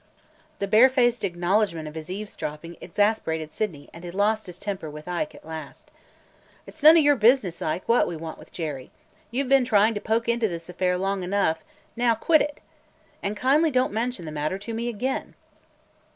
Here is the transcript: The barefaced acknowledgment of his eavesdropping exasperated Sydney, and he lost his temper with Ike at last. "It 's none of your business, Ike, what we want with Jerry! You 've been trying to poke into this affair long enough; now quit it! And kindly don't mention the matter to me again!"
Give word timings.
The 0.57 0.67
barefaced 0.67 1.23
acknowledgment 1.23 1.87
of 1.87 1.93
his 1.93 2.09
eavesdropping 2.09 2.75
exasperated 2.81 3.51
Sydney, 3.53 3.87
and 3.93 4.03
he 4.03 4.09
lost 4.09 4.47
his 4.47 4.57
temper 4.57 4.89
with 4.89 5.07
Ike 5.07 5.35
at 5.35 5.45
last. 5.45 5.91
"It 6.65 6.75
's 6.75 6.81
none 6.81 6.97
of 6.97 7.03
your 7.03 7.15
business, 7.15 7.61
Ike, 7.61 7.87
what 7.87 8.07
we 8.07 8.15
want 8.17 8.39
with 8.39 8.51
Jerry! 8.51 8.89
You 9.29 9.43
've 9.45 9.49
been 9.49 9.63
trying 9.63 9.93
to 9.93 10.01
poke 10.01 10.27
into 10.27 10.47
this 10.47 10.69
affair 10.69 10.97
long 10.97 11.21
enough; 11.21 11.63
now 11.95 12.15
quit 12.15 12.41
it! 12.41 12.61
And 13.21 13.37
kindly 13.37 13.69
don't 13.69 13.93
mention 13.93 14.25
the 14.25 14.31
matter 14.31 14.57
to 14.57 14.73
me 14.73 14.89
again!" 14.89 15.35